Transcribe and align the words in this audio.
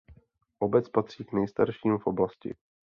Obec 0.59 0.89
patří 0.89 1.25
k 1.25 1.33
nejstarším 1.33 1.97
v 1.97 2.07
oblasti. 2.07 2.55